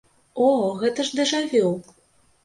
О, 0.45 0.45
гэта 0.83 1.05
ж 1.09 1.19
дэжа-вю! 1.19 1.67